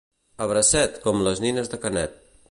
A 0.45 0.47
bracet, 0.51 0.95
com 1.03 1.21
les 1.27 1.43
nines 1.43 1.69
de 1.75 1.79
Canet. 1.85 2.17